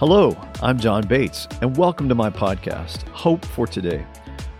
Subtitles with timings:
[0.00, 4.06] Hello, I'm John Bates, and welcome to my podcast, Hope for Today,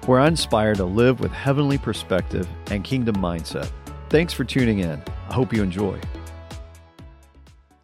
[0.04, 3.70] where I inspire to live with heavenly perspective and kingdom mindset.
[4.10, 5.02] Thanks for tuning in.
[5.30, 5.98] I hope you enjoy.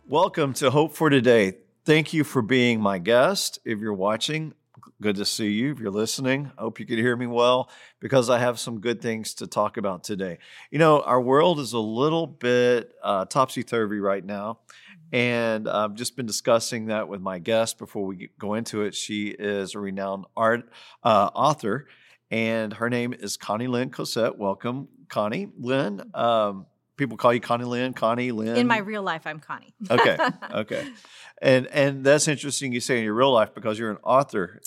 [0.07, 1.55] Welcome to Hope for Today.
[1.87, 3.59] Thank you for being my guest.
[3.65, 4.53] If you're watching,
[5.01, 5.73] good to see you.
[5.73, 7.71] If you're listening, I hope you can hear me well
[8.01, 10.41] because I have some good things to talk about today.
[10.71, 14.59] You know, our world is a little bit uh, topsy turvy right now.
[15.13, 18.95] And I've just been discussing that with my guest before we go into it.
[18.95, 20.69] She is a renowned art
[21.03, 21.87] uh, author,
[22.31, 24.37] and her name is Connilyn Cossette.
[24.37, 26.11] Welcome, Connie Lynn.
[26.13, 28.57] Um, people call you Connilyn, Connie Lynn.
[28.57, 29.75] In my real life, I'm Connie.
[29.89, 30.19] okay,
[30.55, 30.89] okay,
[31.41, 34.61] and and that's interesting you say in your real life because you're an author.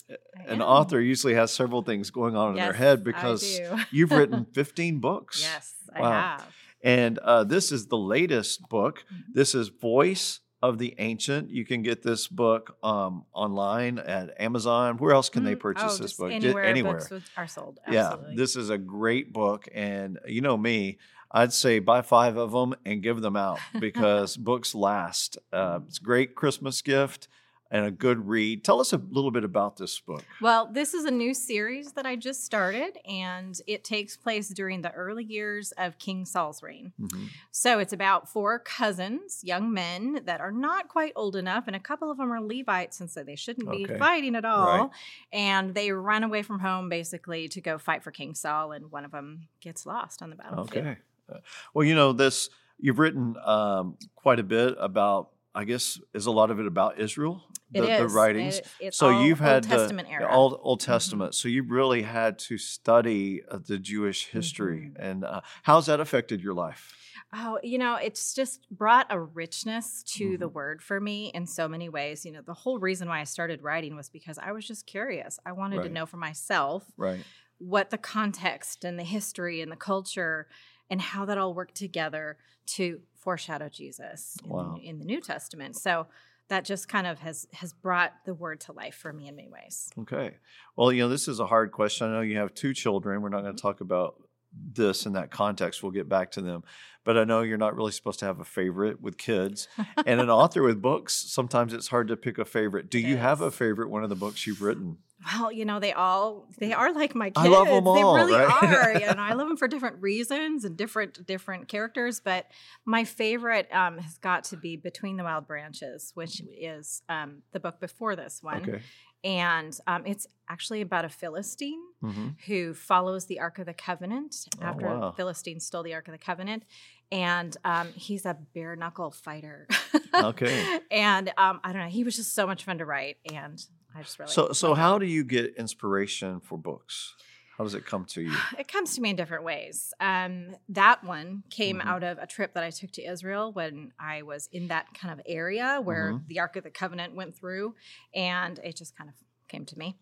[0.46, 3.60] An author usually has several things going on yes, in their head because
[3.92, 5.42] you've written 15 books.
[5.42, 6.06] Yes, wow.
[6.06, 6.48] I have.
[6.84, 9.04] And uh, this is the latest book.
[9.06, 9.32] Mm-hmm.
[9.34, 11.50] This is Voice of the Ancient.
[11.50, 14.98] You can get this book um, online at Amazon.
[14.98, 15.50] Where else can mm-hmm.
[15.50, 16.32] they purchase oh, this book?
[16.32, 17.00] Anywhere, anywhere.
[17.10, 17.80] books are sold.
[17.86, 18.30] Absolutely.
[18.32, 19.68] Yeah, this is a great book.
[19.74, 21.00] And you know me,
[21.32, 25.38] I'd say buy five of them and give them out because books last.
[25.54, 27.28] Uh, it's a great Christmas gift
[27.72, 28.64] and a good read.
[28.64, 30.24] Tell us a little bit about this book.
[30.42, 34.82] Well, this is a new series that I just started, and it takes place during
[34.82, 36.94] the early years of King Saul's reign.
[37.00, 37.26] Mm-hmm.
[37.52, 41.80] So it's about four cousins, young men that are not quite old enough, and a
[41.80, 44.66] couple of them are Levites, and so they shouldn't be fighting at all.
[44.66, 44.90] Right.
[45.32, 49.06] And they run away from home basically to go fight for King Saul, and one
[49.06, 50.88] of them gets lost on the battlefield.
[50.88, 50.98] Okay.
[51.32, 51.38] Uh,
[51.74, 56.32] well, you know, this, you've written um, quite a bit about I guess is a
[56.32, 58.62] lot of it about Israel the, the writings.
[58.80, 60.36] It, so you've had Old Testament to, era.
[60.36, 60.92] Old, Old mm-hmm.
[60.92, 61.32] Testament.
[61.32, 61.42] Mm-hmm.
[61.42, 65.02] So you really had to study uh, the Jewish history, mm-hmm.
[65.02, 66.96] and uh, how's that affected your life?
[67.32, 70.40] Oh, you know, it's just brought a richness to mm-hmm.
[70.40, 72.26] the word for me in so many ways.
[72.26, 75.40] You know, the whole reason why I started writing was because I was just curious.
[75.46, 75.88] I wanted right.
[75.88, 77.20] to know for myself right.
[77.60, 80.48] what the context and the history and the culture
[80.90, 84.76] and how that all worked together to foreshadow Jesus wow.
[84.78, 85.76] in, in the New Testament.
[85.76, 86.08] So
[86.50, 89.50] that just kind of has has brought the word to life for me in many
[89.50, 89.90] ways.
[90.00, 90.38] Okay.
[90.76, 92.08] Well, you know, this is a hard question.
[92.08, 93.22] I know you have two children.
[93.22, 93.68] We're not going to mm-hmm.
[93.68, 94.16] talk about
[94.54, 95.84] this in that context.
[95.84, 96.64] We'll get back to them.
[97.04, 99.68] But I know you're not really supposed to have a favorite with kids.
[100.06, 102.90] and an author with books, sometimes it's hard to pick a favorite.
[102.90, 104.98] Do you have a favorite one of the books you've written?
[105.26, 107.46] Well, you know, they all they are like my kids.
[107.46, 108.14] I love them all.
[108.14, 108.64] They really right?
[108.64, 108.94] are.
[109.00, 112.22] You know, I love them for different reasons and different different characters.
[112.22, 112.46] But
[112.86, 117.60] my favorite um, has got to be Between the Wild Branches, which is um, the
[117.60, 118.62] book before this one.
[118.62, 118.82] Okay.
[119.24, 122.30] And um, it's actually about a Philistine mm-hmm.
[122.48, 125.12] who follows the Ark of the Covenant oh, after oh, wow.
[125.12, 126.64] Philistine stole the Ark of the Covenant.
[127.12, 129.68] And um, he's a bare knuckle fighter.
[130.14, 130.80] okay.
[130.92, 133.18] And um, I don't know, he was just so much fun to write.
[133.32, 133.64] And
[133.96, 134.74] I just really so so.
[134.74, 137.16] How do you get inspiration for books?
[137.60, 138.32] How does it come to you?
[138.58, 139.94] It comes to me in different ways.
[140.00, 141.90] Um, that one came mm-hmm.
[141.90, 145.14] out of a trip that I took to Israel when I was in that kind
[145.14, 146.28] of area where mm-hmm.
[146.28, 147.76] the Ark of the Covenant went through,
[148.16, 149.16] and it just kind of
[149.50, 149.98] came to me.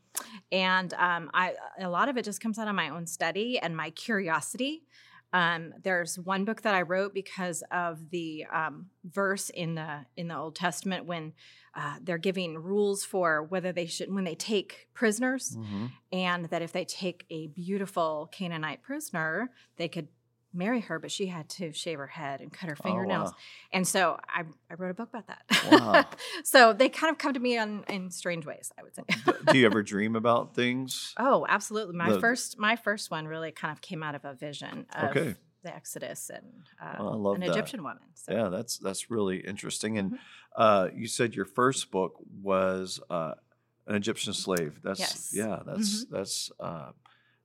[0.51, 3.75] And um, I, a lot of it just comes out of my own study and
[3.75, 4.83] my curiosity.
[5.33, 10.27] Um, there's one book that I wrote because of the um, verse in the in
[10.29, 11.33] the Old Testament when
[11.75, 15.87] uh, they're giving rules for whether they should when they take prisoners, mm-hmm.
[16.11, 20.07] and that if they take a beautiful Canaanite prisoner, they could
[20.53, 23.29] marry her, but she had to shave her head and cut her fingernails.
[23.29, 23.37] Oh, wow.
[23.73, 25.71] And so I, I wrote a book about that.
[25.71, 26.05] Wow.
[26.43, 29.03] so they kind of come to me on, in strange ways, I would say.
[29.51, 31.13] Do you ever dream about things?
[31.27, 31.95] Oh, absolutely.
[31.95, 35.09] My the, first my first one really kind of came out of a vision of
[35.09, 36.45] okay the Exodus and
[36.81, 37.49] uh, well, an that.
[37.49, 38.03] Egyptian woman.
[38.13, 38.33] So.
[38.33, 39.97] Yeah, that's that's really interesting.
[39.97, 40.61] And mm-hmm.
[40.61, 43.33] uh, you said your first book was uh,
[43.85, 44.79] an Egyptian slave.
[44.83, 45.31] That's yes.
[45.33, 46.15] yeah, that's mm-hmm.
[46.15, 46.91] that's uh,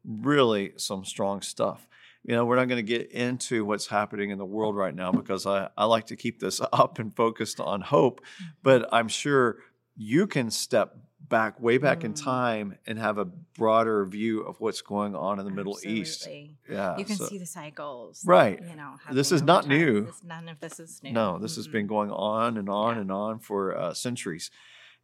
[0.05, 1.87] really some strong stuff.
[2.25, 5.11] You know, we're not going to get into what's happening in the world right now
[5.11, 8.21] because I, I like to keep this up and focused on hope.
[8.63, 9.59] But I'm sure
[9.97, 10.97] you can step
[11.29, 12.05] back way back mm.
[12.05, 16.29] in time and have a broader view of what's going on in the Middle East.
[16.69, 18.23] Yeah, you can so, see the cycles.
[18.25, 18.61] Right.
[18.61, 20.07] You know, this is not new.
[20.07, 21.13] This, none of this is new.
[21.13, 21.59] No, this mm-hmm.
[21.61, 23.01] has been going on and on yeah.
[23.01, 24.51] and on for uh, centuries,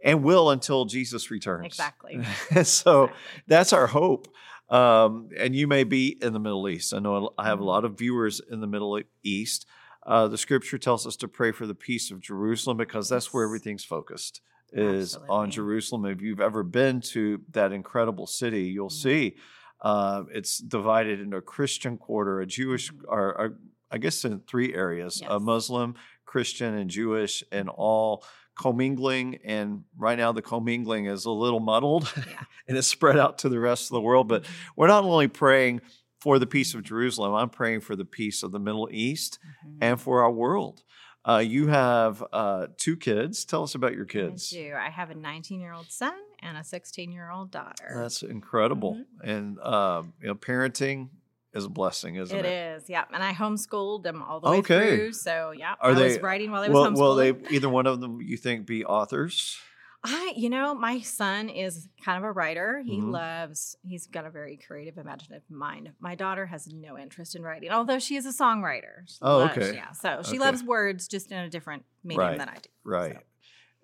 [0.04, 1.66] and will until Jesus returns.
[1.66, 2.22] Exactly.
[2.62, 3.10] so exactly.
[3.46, 4.28] that's our hope.
[4.70, 6.92] Um, and you may be in the Middle East.
[6.92, 7.68] I know I have a mm-hmm.
[7.68, 9.66] lot of viewers in the Middle East.
[10.06, 13.44] Uh, the scripture tells us to pray for the peace of Jerusalem because that's where
[13.44, 14.40] everything's focused
[14.72, 15.36] is Absolutely.
[15.36, 16.04] on Jerusalem.
[16.06, 19.08] If you've ever been to that incredible city, you'll mm-hmm.
[19.08, 19.36] see
[19.80, 23.04] uh, it's divided into a Christian quarter, a Jewish, mm-hmm.
[23.08, 23.58] or, or,
[23.90, 25.30] I guess in three areas: yes.
[25.30, 25.94] a Muslim,
[26.26, 28.24] Christian and Jewish and all
[28.58, 29.38] commingling.
[29.44, 32.42] And right now, the commingling is a little muddled Yeah.
[32.68, 34.28] and it's spread out to the rest of the world.
[34.28, 34.44] But
[34.76, 35.80] we're not only praying
[36.20, 39.78] for the peace of Jerusalem, I'm praying for the peace of the Middle East Mhm.
[39.80, 40.82] and for our world.
[41.24, 43.44] Uh, you have uh, two kids.
[43.44, 44.52] Tell us about your kids.
[44.54, 44.74] I do.
[44.74, 47.92] I have a 19 year old son and a 16 year old daughter.
[47.94, 48.94] That's incredible.
[48.94, 49.30] Mm-hmm.
[49.30, 51.08] And um, you know, parenting
[51.54, 52.44] is a blessing, isn't it?
[52.44, 53.04] It is, yeah.
[53.12, 54.96] And I homeschooled them all the way Okay.
[54.96, 55.12] through.
[55.14, 56.96] So yeah, Are I they- was writing while I was Will, homeschooling.
[56.96, 59.58] will they either one of them you think be authors?
[60.04, 62.80] I, you know, my son is kind of a writer.
[62.86, 63.10] He Mhm.
[63.10, 63.76] loves.
[63.82, 65.90] He's got a very creative, imaginative mind.
[65.98, 69.02] My daughter has no interest in writing, although she is a songwriter.
[69.06, 69.74] She Oh, loves- okay.
[69.74, 70.38] Yeah, so she Okay.
[70.38, 72.38] loves words, just in a different medium Right.
[72.38, 72.68] than I do.
[72.84, 73.14] Right.
[73.14, 73.20] So,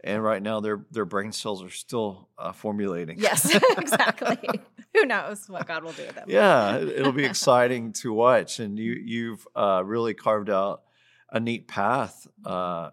[0.06, 3.18] And right now their their brain cells are still uh, formulating.
[3.18, 4.38] Yes, exactly.
[4.94, 6.26] Who knows what God will do with them?
[6.28, 8.60] yeah, it- it'll be exciting to watch.
[8.60, 10.82] And you you've uh, really carved out
[11.32, 12.90] a neat path uh,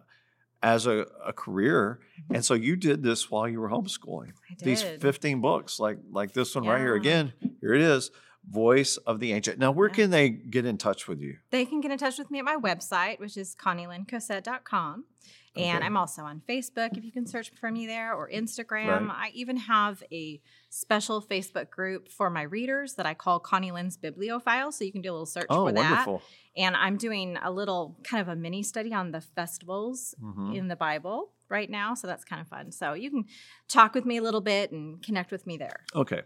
[0.63, 1.99] as a, a career.
[2.33, 4.29] And so you did this while you were homeschooling.
[4.49, 4.65] I did.
[4.65, 6.95] These 15 books, like like this one right here.
[6.95, 8.09] Again, here it is.
[8.49, 9.59] Voice of the Ancient.
[9.59, 11.38] Now, where can they get in touch with you?
[11.51, 15.05] They can get in touch with me at my website, which is connilyncossette.com.
[15.53, 15.85] And Okay.
[15.85, 19.07] I'm also on Facebook if you can search for me there or Instagram.
[19.09, 19.27] Right.
[19.27, 24.71] I even have a special Facebook group for my readers that I call Connilyn's Bibliophile.
[24.71, 26.07] So you can do a little search Oh, for that.
[26.55, 30.55] And I'm doing a little kind of a mini study on the festivals Mhm.
[30.55, 31.95] in the Bible right now.
[31.95, 32.71] So that's kind of fun.
[32.71, 33.25] So you can
[33.67, 35.83] talk with me a little bit and connect with me there.
[35.93, 36.21] Okay.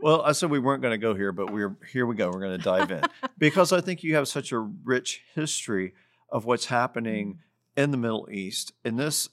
[0.00, 2.06] Well, I said we weren't going to go here, but we're here.
[2.06, 2.30] We go.
[2.30, 3.02] We're going to dive in
[3.38, 5.94] because I think you have such a rich history
[6.28, 7.38] of what's happening
[7.76, 8.72] in the Middle East.
[8.84, 9.28] And this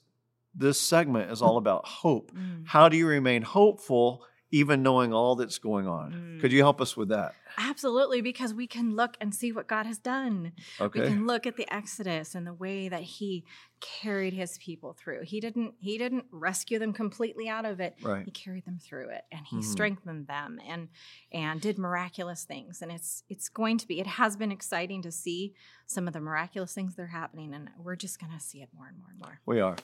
[0.55, 2.31] this segment is all about hope.
[2.31, 2.63] Mm.
[2.67, 4.23] How do you remain hopeful
[4.53, 6.11] even knowing all that's going on?
[6.13, 6.41] Mm.
[6.41, 7.33] Could you help us with that?
[7.57, 10.53] Absolutely, because we can look and see what God has done.
[10.81, 11.01] Okay.
[11.01, 13.45] We can look at the Exodus and the way that He
[13.79, 15.21] carried His people through.
[15.23, 15.73] He didn't.
[15.79, 17.95] He didn't rescue them completely out of it.
[18.01, 18.25] Right.
[18.25, 19.63] He carried them through it, and He Mhm.
[19.63, 20.89] strengthened them, and
[21.31, 22.81] and did miraculous things.
[22.81, 23.99] And it's it's going to be.
[23.99, 25.53] It has been exciting to see
[25.85, 28.69] some of the miraculous things that are happening, and we're just going to see it
[28.75, 29.39] more and more and more.
[29.45, 29.75] We are.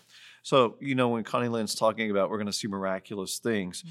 [0.44, 3.90] So, you know, when Connilyn's talking about we're going to see miraculous things, Mm.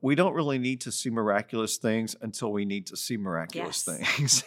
[0.00, 4.42] We don't really need to see miraculous things until we need to see miraculous Yes.
[4.42, 4.44] things.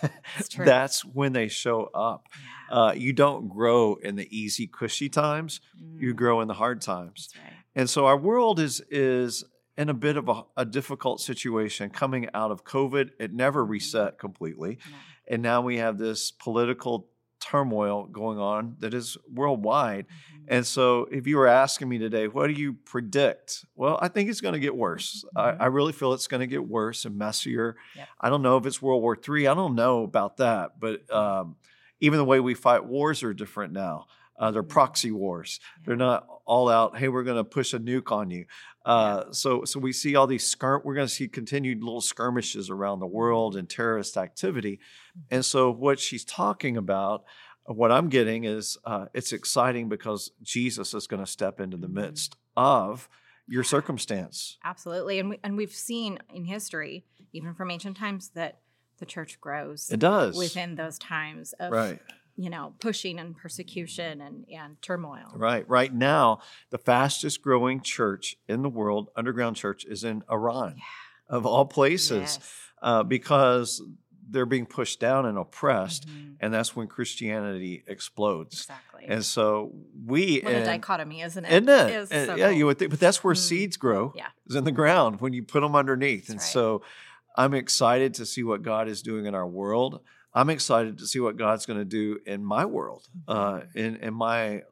[0.57, 2.27] That's when they show up.
[2.69, 2.77] Yeah.
[2.77, 5.61] Uh, you don't grow in the easy, cushy times.
[5.97, 7.29] You Mm, grow in the hard times.
[7.35, 7.53] Right.
[7.75, 9.43] And so our world is is
[9.77, 13.11] in a bit of a, a difficult situation coming out of COVID.
[13.19, 14.77] It never reset completely.
[14.89, 14.97] No.
[15.27, 17.07] And now we have this political
[17.41, 20.05] turmoil going on that is worldwide.
[20.07, 20.45] Mhm.
[20.47, 23.65] And so, if you were asking me today, what do you predict?
[23.75, 25.25] Well, I think it's going to get worse.
[25.35, 25.57] I, Mhm.
[25.61, 27.75] I really feel it's going to get worse and messier.
[27.95, 28.07] Yep.
[28.19, 29.47] I don't know if it's World War III.
[29.47, 30.79] I don't know about that.
[30.79, 31.55] But um,
[31.99, 34.05] even the way we fight wars are different now.
[34.39, 34.69] Uh, they're Mhm.
[34.69, 35.59] proxy wars.
[35.85, 36.97] They're not all out.
[36.97, 38.45] Hey, we're going to push a nuke on you.
[38.85, 42.69] Uh, So, so we see all these skir- We're going to see continued little skirmishes
[42.69, 44.79] around the world and terrorist activity.
[45.29, 47.23] And so, what she's talking about,
[47.69, 51.77] uh, what I'm getting is, uh, it's exciting because Jesus is going to step into
[51.77, 51.93] the Mhm.
[51.93, 53.07] midst of
[53.47, 54.57] your circumstance.
[54.63, 58.61] Absolutely, and we, and we've seen in history, even from ancient times, that
[58.97, 60.37] the church grows It does.
[60.37, 61.99] within those times of Right.
[62.43, 65.31] You know pushing and persecution and and turmoil.
[65.35, 65.67] Right.
[65.69, 66.39] Right now,
[66.69, 71.35] the fastest growing church in the world, underground church, is in Iran, Yeah.
[71.37, 72.71] of all places, Yes.
[72.81, 73.81] uh, because
[74.29, 76.07] they're being pushed down and oppressed.
[76.07, 76.37] Mhm.
[76.39, 78.61] And that's when Christianity explodes.
[78.61, 79.03] Exactly.
[79.07, 79.73] And so
[80.05, 81.51] we, what a dichotomy, isn't it?
[81.51, 81.89] isn't it?
[81.95, 83.37] Is And so yeah, you would think, but that's where Mm.
[83.49, 84.13] seeds grow.
[84.15, 84.27] Yeah.
[84.47, 86.29] is in the ground when you put them underneath.
[86.29, 86.45] and right.
[86.57, 86.81] so,
[87.37, 90.01] I'm excited to see what God is doing in our world.
[90.33, 93.77] I'm excited to see what God's going to do in my world, uh, Mm-hmm.
[93.77, 94.63] in in my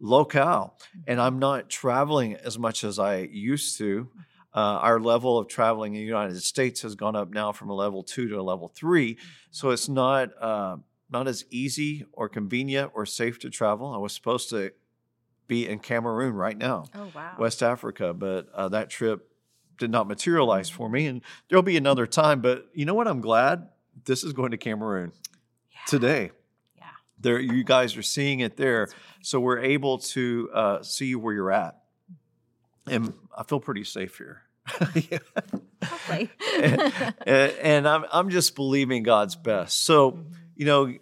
[0.00, 0.76] locale.
[1.06, 4.04] And I'm not traveling as much as I used to.
[4.04, 4.18] Mm-hmm.
[4.54, 7.74] Uh, our level of traveling in the United States has gone up now from a
[7.74, 9.16] level two to a level three.
[9.50, 10.76] So it's not uh,
[11.10, 13.88] not as easy or convenient or safe to travel.
[13.94, 14.72] I was supposed to
[15.48, 17.34] be in Cameroon right now, Oh wow.
[17.38, 19.28] West Africa, but uh, that trip
[19.78, 21.06] did not materialize for me.
[21.06, 22.40] And there'll be another time.
[22.42, 23.08] But you know what?
[23.08, 23.68] I'm glad
[24.04, 25.12] this is going to Cameroon
[25.72, 25.78] Yeah.
[25.86, 26.30] today.
[26.76, 26.84] Yeah.
[27.20, 28.88] There, you guys are seeing it there,
[29.22, 31.76] so we're able to uh, see where you're at,
[32.86, 34.42] and I feel pretty safe here.
[36.54, 39.84] And, and I'm I'm just believing God's best.
[39.84, 40.24] So Mhm.
[40.56, 40.94] you know,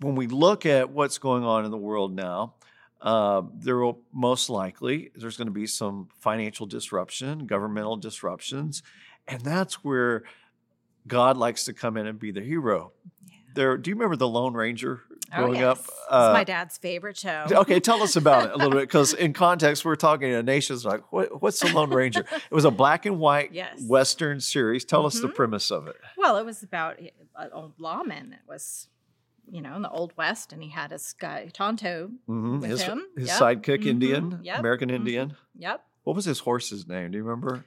[0.00, 2.54] when we look at what's going on in the world now,
[3.00, 8.82] uh, there will most likely there's going to be some financial disruption, governmental disruptions,
[9.26, 10.22] and that's where
[11.06, 12.92] God likes to come in and be the hero.
[13.28, 13.34] Yeah.
[13.54, 15.02] There, do you remember the Lone Ranger?
[15.34, 15.78] growing oh, up.
[15.78, 15.90] yes.
[16.10, 17.46] Uh, it's my dad's favorite show.
[17.52, 20.84] Okay, tell us about it a little bit because in context, we're talking to nations
[20.84, 22.24] like, what, what's the Lone Ranger?
[22.32, 23.80] It was a black and white Yes.
[23.86, 24.84] Western series.
[24.84, 25.34] Tell us the Mhm.
[25.36, 25.96] premise of it.
[26.16, 28.88] Well, it was about an old lawman that was,
[29.48, 32.10] you know, in the Old West, and he had his guy Tonto.
[32.26, 33.38] hmm With His, him, his yep.
[33.38, 34.94] sidekick, Mhm, Indian, yep, American mhm.
[34.96, 35.36] Indian.
[35.56, 35.84] Yep.
[36.02, 37.12] What was his horse's name?
[37.12, 37.64] Do you remember?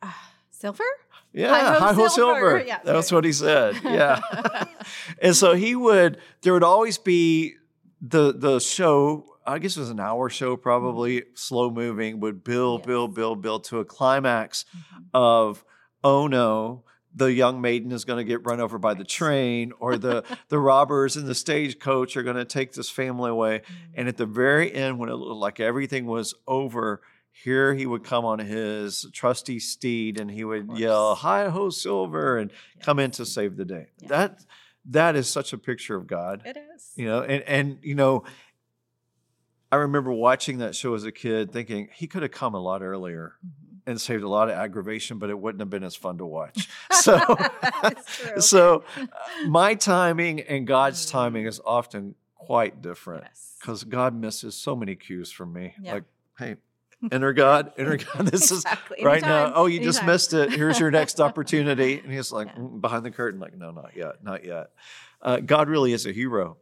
[0.00, 0.12] Uh,
[0.58, 0.84] Silver.
[1.32, 2.08] Yeah, Hi-Ho Silver.
[2.50, 2.64] Silver.
[2.66, 3.76] Yeah, That's what he said.
[3.84, 4.20] Yeah.
[5.20, 7.54] and so he would, there would always be
[8.00, 12.80] the the show, I guess it was an hour show, probably slow moving, would build,
[12.80, 12.86] Yes.
[12.86, 15.04] build, build, build to a climax Mhm.
[15.12, 15.64] of,
[16.02, 16.84] oh no,
[17.14, 20.58] the young maiden is going to get run over by the train, or the the
[20.58, 23.60] robbers in the stagecoach are going to take this family away.
[23.94, 27.00] And at the very end, when it looked like everything was over,
[27.44, 32.38] here he would come on his trusty steed and he would yell, Hi ho, Silver,
[32.38, 32.50] and
[32.80, 33.86] come in to save the day.
[34.00, 34.08] Yeah.
[34.08, 34.44] That
[34.86, 36.42] that is such a picture of God.
[36.44, 36.92] It is.
[36.96, 38.24] You know, and and you know,
[39.72, 42.82] I remember watching that show as a kid thinking he could have come a lot
[42.82, 43.80] earlier Mhm.
[43.86, 46.68] and saved a lot of aggravation, but it wouldn't have been as fun to watch.
[46.92, 47.36] So
[48.38, 49.06] so uh,
[49.48, 53.56] my timing and God's timing is often quite different Yes.
[53.60, 55.74] because God misses so many cues from me.
[55.80, 55.94] Yeah.
[55.94, 56.04] Like,
[56.38, 56.56] hey,
[57.10, 58.26] enter God, enter God.
[58.26, 58.98] This Exactly.
[58.98, 59.52] is right now.
[59.54, 60.14] Oh, you just anytime.
[60.14, 60.52] missed it.
[60.52, 61.98] Here's your next opportunity.
[62.00, 62.62] And he's like Yeah.
[62.62, 64.70] "Mm," behind the curtain, like, no, not yet, not yet.
[65.22, 66.56] Uh, God really is a hero.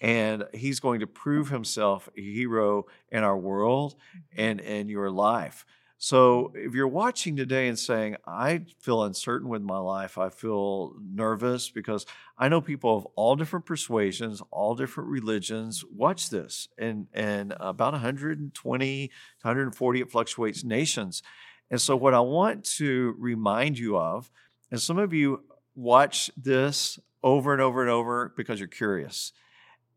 [0.00, 3.94] And he's going to prove himself a hero in our world
[4.36, 5.64] and in your life.
[6.04, 10.96] So if you're watching today and saying, I feel uncertain with my life, I feel
[11.00, 12.06] nervous because
[12.36, 16.66] I know people of all different persuasions, all different religions watch this.
[16.76, 19.12] And, and about 120 to
[19.46, 21.22] 140, it fluctuates nations.
[21.70, 24.28] And so, what I want to remind you of,
[24.72, 25.44] and some of you
[25.76, 29.30] watch this over and over and over because you're curious.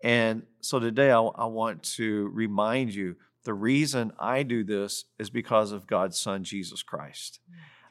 [0.03, 5.29] And so today I, I want to remind you the reason I do this is
[5.29, 7.39] because of God's Son, Jesus Christ.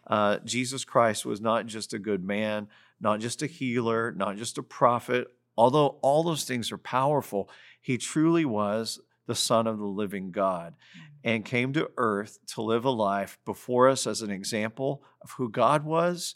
[0.06, 2.68] Uh, Jesus Christ was not just a good man,
[3.00, 5.28] not just a healer, not just a prophet.
[5.56, 7.48] Although all those things are powerful,
[7.80, 10.74] he truly was the Son of the living God
[11.22, 15.48] and came to earth to live a life before us as an example of who
[15.48, 16.34] God was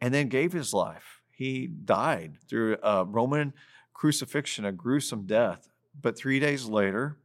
[0.00, 1.20] and then gave his life.
[1.30, 3.52] He died through a Roman
[3.92, 5.68] crucifixion, a gruesome death.
[6.00, 7.18] But three days later,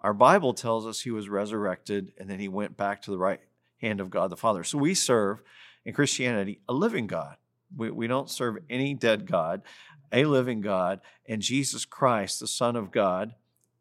[0.00, 3.40] our Bible tells us he was resurrected and then he went back to the right
[3.80, 4.64] hand of God the Father.
[4.64, 5.42] So we serve
[5.84, 7.36] in Christianity a living God.
[7.76, 9.62] We, we don't serve any dead God,
[10.12, 11.00] a living God.
[11.26, 13.34] And Jesus Christ, the Son of God,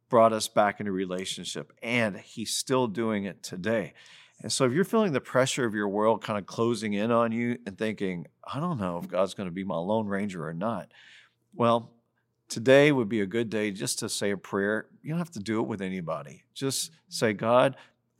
[0.09, 1.73] brought us back into relationship.
[1.81, 3.93] And he's still doing it today.
[4.41, 7.31] And so if you're feeling the pressure of your world kind of closing in on
[7.31, 10.53] you and thinking, I don't know if God's going to be my lone ranger or
[10.53, 10.91] not,
[11.55, 11.91] well,
[12.49, 14.87] today would be a good day just to say a prayer.
[15.01, 16.43] You don't have to do it with anybody.
[16.53, 17.75] Just say, God,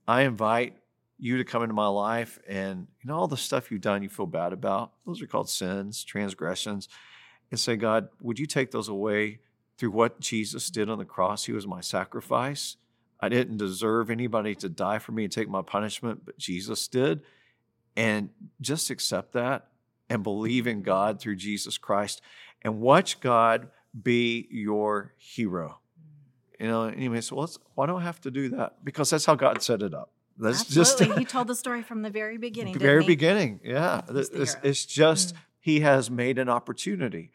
[0.08, 0.78] I invite
[1.20, 4.10] you to come into my life and you know all the stuff you've done you
[4.10, 4.92] feel bad about.
[5.06, 6.90] Those are called sins, transgressions.
[7.50, 9.40] And say, God, would you take those away
[9.78, 11.46] through what Jesus did on the cross?
[11.46, 12.76] He was my sacrifice.
[13.22, 17.22] I didn't deserve anybody to die for me and take my punishment, but Jesus did.
[17.96, 18.30] And
[18.60, 19.68] just accept that
[20.10, 22.22] and believe in God through Jesus Christ
[22.62, 23.70] and watch God
[24.02, 25.80] be your hero.
[26.60, 28.84] You know, and you may say, well, why do I have to do that?
[28.84, 30.12] Because that's how God set it up.
[30.40, 31.06] That's Absolutely.
[31.08, 32.74] just he told the story from the very beginning.
[32.74, 33.60] the very beginning.
[33.64, 34.02] Yeah.
[34.10, 35.38] It's, it's just, Mm.
[35.60, 37.32] he has made an opportunity.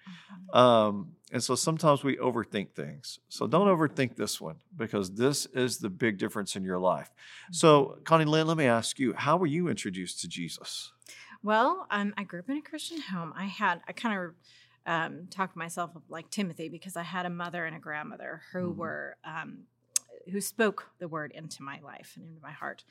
[0.55, 0.57] Mhm.
[0.59, 3.19] Um, and so sometimes we overthink things.
[3.29, 7.11] So don't overthink this one because this is the big difference in your life.
[7.53, 10.93] So, Connilyn, let me ask you, how were you introduced to Jesus?
[11.43, 13.33] Well, um, I grew up in a Christian home.
[13.37, 14.35] I had, I kind of
[14.87, 18.73] um, talked myself up like Timothy because I had a mother and a grandmother who
[18.73, 18.77] Mhm.
[18.77, 19.65] were, um,
[20.31, 22.85] who spoke the word into my life and into my heart.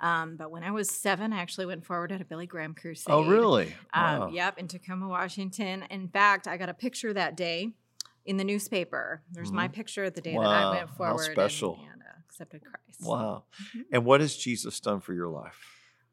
[0.00, 3.12] Um, but when I was seven, I actually went forward at a Billy Graham crusade.
[3.12, 3.74] Oh, really?
[3.92, 4.28] Um, Wow.
[4.30, 5.82] Yep, in Tacoma, Washington.
[5.90, 7.72] In fact, I got a picture that day
[8.24, 9.22] in the newspaper.
[9.30, 10.76] There's my picture of the day that I Mm-hmm.
[10.76, 11.78] Went forward and- special.
[11.92, 13.00] And, uh, accepted Christ.
[13.02, 13.44] Wow.
[13.74, 13.84] Mhm.
[13.92, 15.58] And what has Jesus done for your life?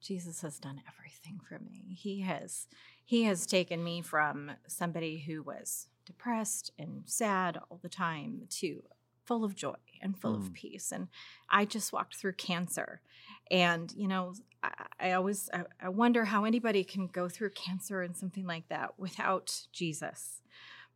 [0.02, 1.96] Jesus has done everything for me.
[1.98, 2.68] He has
[3.06, 8.84] he has taken me from somebody who was depressed and sad all the time to
[9.24, 10.40] full of joy and full Mm.
[10.48, 10.92] of peace.
[10.92, 11.08] And
[11.50, 13.02] I just walked through cancer.
[13.50, 18.02] And, you know, I, I always I, I wonder how anybody can go through cancer
[18.02, 20.42] and something like that without Jesus.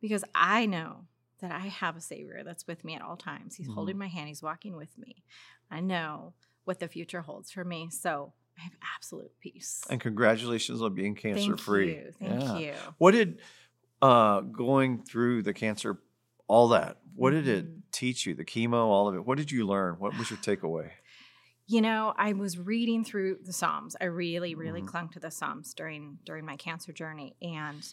[0.00, 1.06] Because I know
[1.40, 3.56] that I have a savior that's with me at all times.
[3.56, 3.74] He's Mhm.
[3.74, 5.24] holding my hand, he's walking with me.
[5.70, 7.88] I know what the future holds for me.
[7.90, 9.82] So I have absolute peace.
[9.88, 11.94] And congratulations on being cancer free.
[11.94, 12.12] Thank you.
[12.18, 12.58] Thank Yeah.
[12.58, 12.74] you.
[12.98, 13.40] What did
[14.02, 16.00] uh, going through the cancer
[16.46, 16.98] all that.
[17.14, 17.82] What did it Mhm.
[17.92, 18.34] teach you?
[18.34, 19.24] The chemo, all of it.
[19.26, 19.96] What did you learn?
[20.00, 20.90] What was your takeaway?
[21.66, 23.94] You know, I was reading through the Psalms.
[24.00, 24.86] I really, really Mhm.
[24.88, 27.36] clung to the Psalms during during my cancer journey.
[27.42, 27.86] And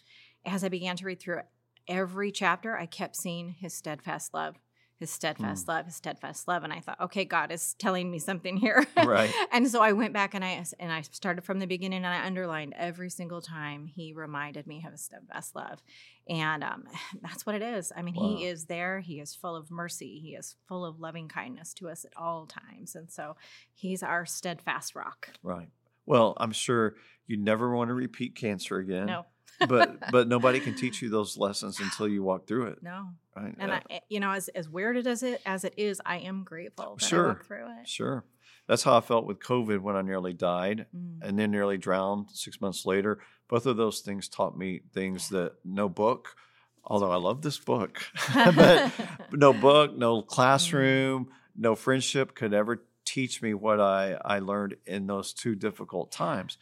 [0.46, 1.42] as I began to read through
[1.88, 4.56] every chapter, I kept seeing his steadfast love,
[5.00, 6.64] his steadfast love, his steadfast love.
[6.64, 8.86] And I thought, okay, God is telling me something here.
[9.06, 9.32] Right.
[9.52, 12.26] and so I went back and I and I started from the beginning and I
[12.26, 15.82] underlined every single time he reminded me of his steadfast love.
[16.28, 16.84] And um,
[17.22, 17.92] that's what it is.
[17.96, 18.36] I mean, Wow.
[18.38, 19.00] he is there.
[19.00, 20.20] He is full of mercy.
[20.20, 22.96] He is full of loving kindness to us at all times.
[22.96, 23.36] And so
[23.74, 25.30] he's our steadfast rock.
[25.44, 25.70] Right.
[26.06, 26.96] Well, I'm sure
[27.28, 29.06] you never want to repeat cancer again.
[29.08, 29.26] No,
[29.68, 32.84] but but nobody can teach you those lessons until you walk through it.
[32.84, 33.10] no.
[33.36, 33.54] Right.
[33.60, 36.44] And Uh, I, you know, as as weird as it as it is, I am
[36.44, 37.26] grateful that Sure.
[37.26, 37.88] I walked through it.
[37.88, 38.24] sure.
[38.68, 41.20] That's how I felt with COVID when I nearly died Mm.
[41.22, 43.20] and then nearly drowned six months later.
[43.48, 46.36] Both of those things taught me things that no book,
[46.84, 48.02] although I love this book,
[48.34, 48.92] but
[49.32, 55.08] no book, no classroom, no friendship could ever teach me what I, I learned in
[55.08, 56.58] those two difficult times.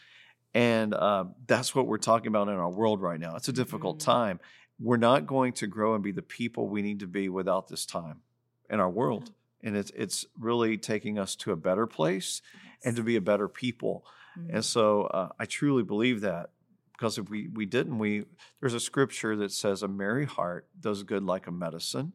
[0.55, 3.35] And uh, that's what we're talking about in our world right now.
[3.35, 4.05] It's a difficult Mhm.
[4.05, 4.39] time.
[4.79, 7.85] We're not going to grow and be the people we need to be without this
[7.85, 8.21] time
[8.69, 9.31] in our world.
[9.61, 12.41] And it's, it's really taking us to a better place
[12.85, 14.05] and to be a better people.
[14.39, 14.55] Mm.
[14.55, 16.51] And so uh, I truly believe that
[16.93, 18.23] because if we, we didn't, we
[18.61, 22.13] there's a scripture that says a merry heart does good like a medicine.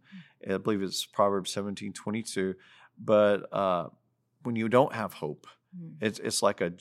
[0.49, 2.55] I believe it's Proverbs 17, 22.
[2.99, 3.89] But uh,
[4.45, 5.60] when you don't have hope, Mm.
[6.01, 6.73] It's it's like a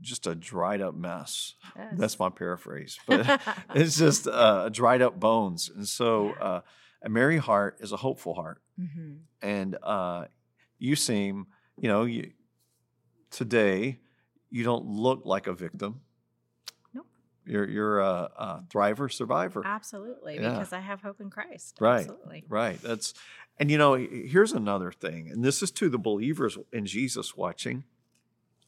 [0.00, 1.54] just a dried up mess.
[1.76, 1.94] Yes.
[1.96, 3.40] That's my paraphrase, but
[3.74, 5.70] it's just uh, dried up bones.
[5.74, 6.60] And so uh,
[7.02, 8.60] a merry heart is a hopeful heart.
[8.80, 9.18] Mhm.
[9.42, 10.26] And uh,
[10.78, 11.46] you seem,
[11.78, 12.30] you know, you,
[13.30, 13.98] today
[14.50, 16.00] you don't look like a victim.
[16.94, 17.06] Nope.
[17.44, 19.62] You're you're a, a thriver, survivor.
[19.64, 20.52] Absolutely, Yeah.
[20.52, 21.76] because I have hope in Christ.
[21.80, 22.00] Right.
[22.00, 22.44] Absolutely.
[22.48, 22.80] Right.
[22.80, 23.12] That's
[23.58, 27.84] and you know, here's another thing, and this is to the believers in Jesus watching.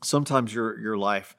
[0.02, 1.36] Sometimes your your life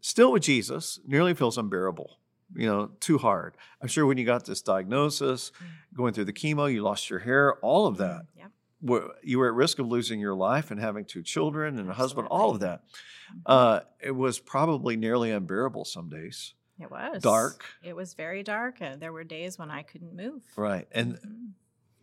[0.00, 2.18] still with Jesus nearly feels unbearable.
[2.54, 3.56] You know, too hard.
[3.82, 5.50] I'm sure when you got this diagnosis,
[5.94, 8.26] going through the chemo, you lost your hair, all of that.
[8.36, 8.50] Yep.
[8.82, 11.94] were- You were at risk of losing your life and having two children and a
[11.94, 12.78] husband, all of Absolutely.
[13.44, 13.50] that.
[13.50, 16.54] Uh, it was probably nearly unbearable some days.
[16.78, 17.64] It was dark.
[17.82, 20.42] It was very dark, and there were days when I couldn't move.
[20.56, 20.86] Right.
[20.92, 21.50] And Mhm.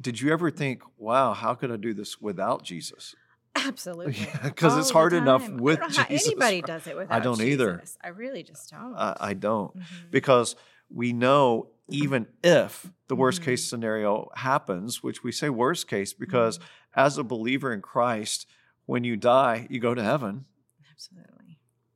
[0.02, 3.16] did you ever think, wow, how could I do this without Jesus?
[3.56, 7.24] Absolutely, Yeah, 'cause it's hard enough with I don't Jesus, Anybody does it without.
[7.24, 7.78] don't either.
[7.78, 7.98] Jesus.
[8.04, 8.96] I really just don't.
[8.96, 9.78] I, I don't.
[9.78, 9.84] Mhm.
[10.12, 10.56] Because
[10.90, 13.46] we know even if the worst Mhm.
[13.46, 16.64] case scenario happens, which we say worst case because Mhm.
[16.96, 18.48] as a believer in Christ,
[18.86, 20.46] when you die, you go to heaven.
[20.92, 21.30] absolutely.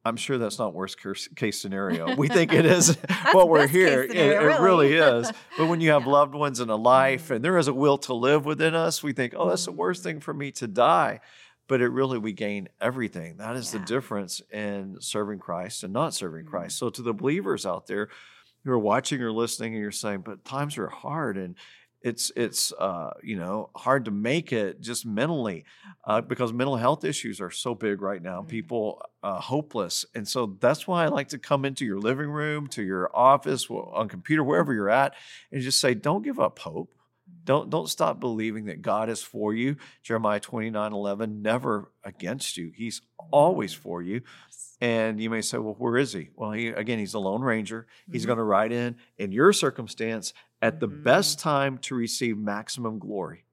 [0.05, 0.97] I'm sure that's not worst
[1.35, 2.15] case- scenario.
[2.17, 2.97] We think it is
[3.33, 4.03] what we're here.
[4.03, 5.19] It, scenario, it really really.
[5.19, 5.31] is.
[5.57, 6.11] But when you have Yeah.
[6.11, 7.35] loved ones and a life Mhm.
[7.37, 10.03] and there is a will to live within us, we think, oh, that's the worst
[10.03, 11.19] thing for me to die.
[11.67, 13.37] But it really, we gain everything.
[13.37, 16.49] That is the difference in serving Christ and not serving Mhm.
[16.49, 16.77] Christ.
[16.77, 18.09] So to the believers out there
[18.63, 21.55] who are watching or listening and you're saying, but times are hard and
[22.03, 25.65] it's it's uh, you know hard to make it just mentally
[26.05, 28.43] uh, because mental health issues are so big right now.
[28.43, 28.47] Mhm.
[28.47, 32.67] People uh, hopeless, and so that's why I like to come into your living room,
[32.67, 35.15] to your office, on computer, wherever you're at,
[35.51, 36.93] and just say, don't give up hope.
[37.47, 39.77] Don't don't stop believing that God is for you.
[40.03, 42.71] Jeremiah 29, 11, never against you.
[42.75, 44.21] He's always for you.
[44.81, 46.29] And you may say, well, where is he?
[46.35, 47.87] Well, he again, he's a lone ranger.
[48.11, 48.27] He's Mhm.
[48.27, 51.03] going to ride in in your circumstance at the Mhm.
[51.03, 53.45] best time to receive maximum glory.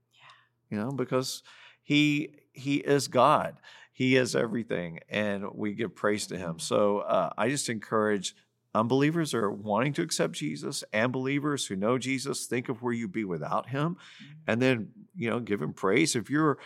[0.71, 1.43] You know, because
[1.83, 3.57] he he is God.
[3.93, 6.59] He is everything, and we give praise to him.
[6.59, 8.35] So uh, I just encourage
[8.75, 13.13] unbelievers are wanting to accept Jesus and believers who know Jesus, think of where you'd
[13.13, 13.97] be without him,
[14.47, 16.17] and then you know give him praise.
[16.17, 16.59] If you're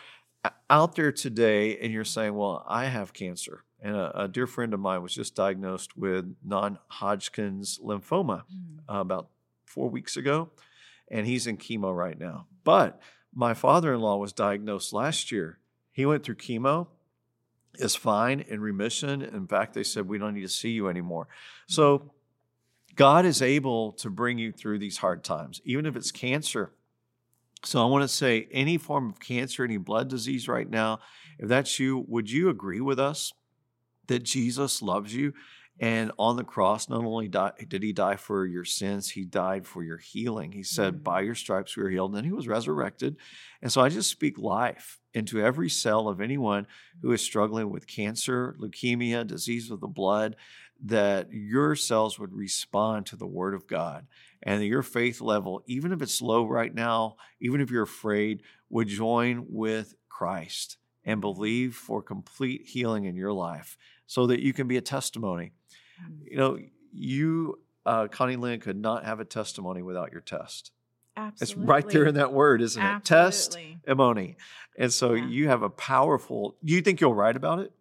[0.70, 4.72] out there today and you're saying, "Well, I have cancer," and a, a dear friend
[4.72, 8.78] of mine was just diagnosed with non-Hodgkin's lymphoma Mhm.
[8.88, 9.28] uh, about
[9.66, 10.50] four weeks ago,
[11.10, 12.46] and he's in chemo right now.
[12.64, 13.00] But
[13.34, 15.58] my father-in-law was diagnosed last year.
[15.92, 16.88] He went through chemo,
[17.78, 19.22] is fine in remission.
[19.22, 21.28] In fact, they said we don't need to see you anymore.
[21.68, 21.72] Hmm.
[21.72, 22.10] So
[22.94, 26.72] God is able to bring you through these hard times, even if it's cancer.
[27.64, 31.00] So I want to say any form of cancer, any blood disease right now,
[31.38, 33.32] if that's you, would you agree with us
[34.06, 35.32] that Jesus loves you?
[35.80, 39.66] And on the cross, not only die, did he die for your sins, he died
[39.66, 40.50] for your healing.
[40.52, 41.04] He said, Mhm.
[41.04, 42.10] By your stripes we are healed.
[42.10, 43.16] And then he was resurrected.
[43.62, 46.66] And so I just speak life into every cell of anyone
[47.00, 50.36] who is struggling with cancer, leukemia, disease of the blood,
[50.84, 54.06] that your cells would respond to the word of God
[54.42, 58.88] and your faith level, even if it's low right now, even if you're afraid, would
[58.88, 64.68] join with Christ and believe for complete healing in your life so that you can
[64.68, 65.52] be a testimony.
[66.04, 66.30] Mm.
[66.30, 66.58] You know,
[66.92, 70.72] you, uh, Connilyn, could not have a testimony without your test.
[71.16, 71.62] Absolutely.
[71.62, 73.04] It's right there in that word, isn't it?
[73.04, 73.56] Test,
[73.88, 74.36] Absolutely.
[74.78, 75.26] And so Yeah.
[75.26, 77.72] you have a powerful, you think you'll write about it?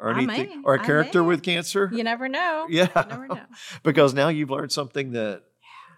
[0.00, 0.62] Or anything?
[0.66, 1.28] Or a I character may.
[1.28, 1.88] with cancer?
[1.92, 2.66] You never know.
[2.68, 2.88] Yeah.
[2.94, 3.40] You never know.
[3.84, 5.44] because now you've learned something that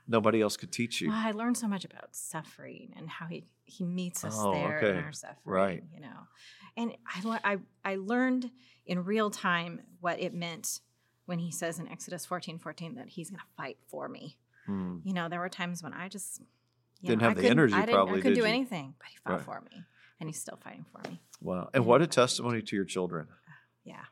[0.07, 1.09] nobody else could teach you.
[1.09, 4.77] Well, I learned so much about suffering and how he, he meets us Oh, there
[4.79, 4.91] okay.
[4.99, 5.37] in our suffering.
[5.45, 5.83] Right.
[5.95, 6.19] You know,
[6.77, 7.41] and I,
[7.85, 8.51] I, I learned
[8.85, 10.81] in real time what it meant
[11.27, 14.37] when he says in Exodus 14 14 that he's going to fight for me.
[14.67, 14.99] Hmm.
[15.05, 16.41] You know, there were times when I just
[17.05, 18.47] Didn't know, have I the energy I probably, I couldn't did do you?
[18.55, 19.45] anything, but he fought Right.
[19.45, 19.85] for me,
[20.19, 21.21] and he's still fighting for me.
[21.41, 21.69] Wow.
[21.75, 23.29] And what a testimony to your children
[23.85, 24.05] Yeah,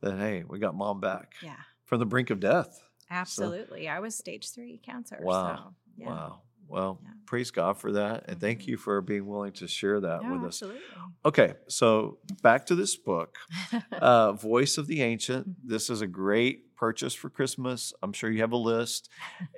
[0.00, 2.82] that, hey, we got mom back yeah, from the brink of death.
[3.10, 3.88] absolutely.
[3.88, 5.18] I was stage three cancer.
[5.22, 5.56] Wow.
[5.56, 6.08] So, yeah.
[6.08, 6.40] Wow.
[6.68, 7.10] Well, Yeah.
[7.26, 8.24] praise God for that.
[8.28, 10.62] And thank you for being willing to share that No, with us.
[10.62, 10.80] absolutely.
[11.24, 11.54] Okay.
[11.68, 13.36] So back to this book.
[13.92, 15.48] uh, Voice of the Ancient.
[15.48, 15.68] Mm-hmm.
[15.68, 17.92] This is a great purchase for Christmas.
[18.02, 19.08] I'm sure you have a list,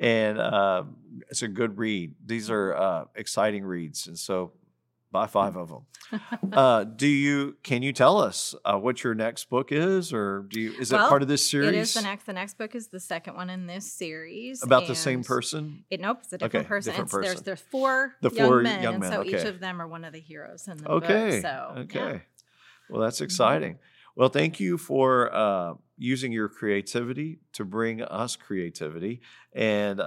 [0.01, 0.85] and uh,
[1.29, 2.15] it's a good read.
[2.25, 4.53] These are uh, exciting reads, and so
[5.13, 5.87] buy five of them.
[6.53, 7.57] Uh, do you?
[7.63, 10.75] Can you tell us uh, what your next book is, or do you?
[10.79, 11.69] Is it Well, part of this series?
[11.69, 12.27] It is the next.
[12.27, 14.63] The next book is the second one in this series.
[14.63, 15.85] about the same person.
[15.91, 16.91] It nope, it's a different Okay, person.
[16.93, 17.45] different It's, There's person.
[17.45, 20.05] there's four, The young four men, young and men, so each of them are one
[20.05, 21.31] of the heroes in the Okay.
[21.43, 21.43] book.
[21.43, 21.99] So okay.
[22.13, 22.19] yeah.
[22.89, 23.79] Well, that's exciting.
[24.17, 29.21] Well, thank you for uh, using your creativity to bring us creativity,
[29.53, 30.01] and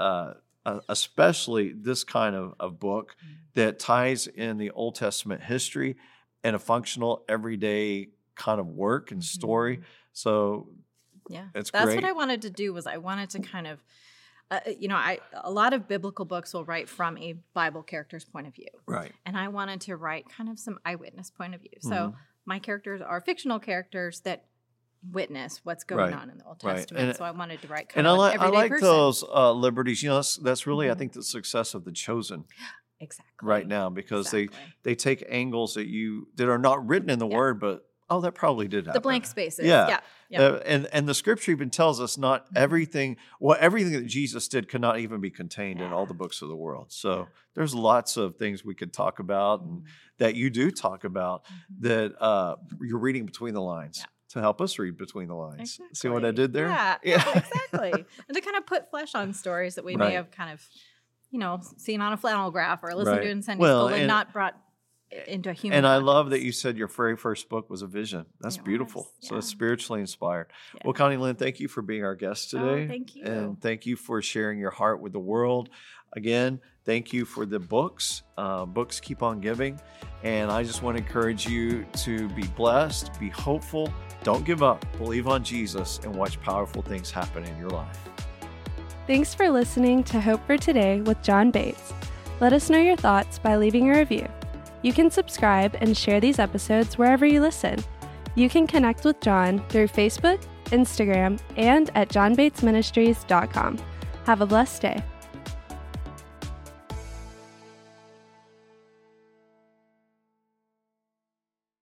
[0.65, 3.36] uh, uh, especially this kind of, of book Mm.
[3.56, 5.95] that ties in the Old Testament history
[6.43, 9.78] and a functional, everyday kind of work and story.
[9.78, 9.84] Mhm.
[10.13, 10.69] So
[11.30, 11.95] Yeah, that's great.
[11.95, 12.73] what I wanted to do.
[12.73, 13.84] Was I wanted to kind of,
[14.52, 18.26] uh, you know, I a lot of biblical books will write from a Bible character's
[18.26, 21.62] point of view, right, and I wanted to write kind of some eyewitness point of
[21.62, 21.78] view.
[21.80, 22.15] So Mhm.
[22.45, 24.45] my characters are fictional characters that
[25.11, 26.13] witness what's going Right.
[26.13, 26.77] on in the Old Right.
[26.77, 27.07] Testament.
[27.09, 28.87] And- so I wanted to write and I like I like person.
[28.87, 30.01] those uh, liberties.
[30.03, 30.97] You know, that's, that's really I Mhm.
[30.99, 32.45] think the success of the chosen
[32.99, 34.73] exactly right now because they Exactly.
[34.83, 37.35] they take angles that you that are not written in the Yeah.
[37.37, 38.93] word, but oh, that probably did happen.
[38.93, 39.65] the blank spaces.
[39.65, 39.87] Yeah.
[39.87, 40.41] Yeah, yeah.
[40.41, 42.57] Uh, and and the scripture even tells us not Mhm.
[42.57, 46.41] everything well everything that Jesus did could not even be contained in all the books
[46.41, 46.91] of the world.
[46.93, 47.25] So Yeah.
[47.55, 49.83] there's lots of things we could talk about and
[50.19, 51.49] that you do talk about Mhm.
[51.81, 54.05] that uh, you're reading between the lines Yeah.
[54.34, 55.80] To help us read between the lines.
[55.93, 56.67] See what I did there?
[56.67, 57.24] Yeah, Yeah.
[57.30, 58.06] exactly.
[58.28, 60.10] and to kind of put flesh on stories that we Right.
[60.10, 60.62] may have kind of,
[61.32, 63.24] you know, seen on a flannel graph or listened Right.
[63.24, 64.56] to in Sunday Well, school and, and- not brought
[65.28, 65.78] into a human.
[65.78, 68.26] And I love that you said your very first book was a vision.
[68.41, 69.04] That's It beautiful.
[69.19, 70.47] was, So it's spiritually inspired.
[70.76, 70.82] Yeah.
[70.86, 72.88] Well, Connilyn, thank you for being our guest Oh, today.
[72.88, 73.23] thank you.
[73.26, 75.69] And thank you for sharing your heart with the world.
[76.15, 78.21] Again, thank you for the books.
[78.38, 79.80] Uh, books keep on giving.
[80.23, 83.91] And I just want to encourage you to be blessed, be hopeful,
[84.23, 87.99] don't give up, believe on Jesus, and watch powerful things happen in your life.
[89.08, 91.91] Thanks for listening to Hope for Today with John Bates.
[92.39, 94.28] Let us know your thoughts by leaving a review.
[94.84, 97.84] You can subscribe and share these episodes wherever you listen.
[98.36, 103.80] You can connect with John through Facebook, Instagram, and at johnbatesministries.com.
[104.26, 105.04] Have a blessed day.